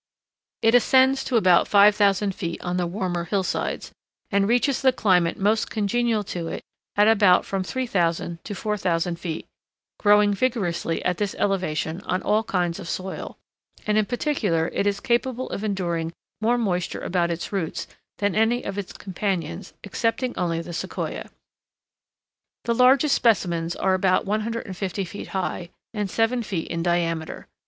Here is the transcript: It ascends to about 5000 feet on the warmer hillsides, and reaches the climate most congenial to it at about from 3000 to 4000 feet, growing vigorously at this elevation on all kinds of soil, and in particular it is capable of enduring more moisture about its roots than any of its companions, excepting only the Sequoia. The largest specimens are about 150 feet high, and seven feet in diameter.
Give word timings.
It 0.63 0.73
ascends 0.73 1.23
to 1.25 1.35
about 1.37 1.67
5000 1.67 2.33
feet 2.33 2.59
on 2.63 2.77
the 2.77 2.87
warmer 2.87 3.25
hillsides, 3.25 3.91
and 4.31 4.47
reaches 4.47 4.81
the 4.81 4.91
climate 4.91 5.37
most 5.37 5.69
congenial 5.69 6.23
to 6.23 6.47
it 6.47 6.63
at 6.95 7.07
about 7.07 7.45
from 7.45 7.61
3000 7.63 8.43
to 8.43 8.55
4000 8.55 9.19
feet, 9.19 9.45
growing 9.99 10.33
vigorously 10.33 11.05
at 11.05 11.17
this 11.19 11.35
elevation 11.35 12.01
on 12.05 12.23
all 12.23 12.43
kinds 12.43 12.79
of 12.79 12.89
soil, 12.89 13.37
and 13.85 13.95
in 13.95 14.05
particular 14.07 14.69
it 14.73 14.87
is 14.87 14.99
capable 15.01 15.51
of 15.51 15.63
enduring 15.63 16.13
more 16.41 16.57
moisture 16.57 17.01
about 17.01 17.29
its 17.29 17.51
roots 17.51 17.85
than 18.17 18.33
any 18.33 18.63
of 18.63 18.79
its 18.79 18.93
companions, 18.93 19.73
excepting 19.83 20.35
only 20.35 20.63
the 20.63 20.73
Sequoia. 20.73 21.29
The 22.63 22.73
largest 22.73 23.13
specimens 23.13 23.75
are 23.75 23.93
about 23.93 24.25
150 24.25 25.05
feet 25.05 25.27
high, 25.27 25.69
and 25.93 26.09
seven 26.09 26.41
feet 26.41 26.69
in 26.69 26.81
diameter. 26.81 27.45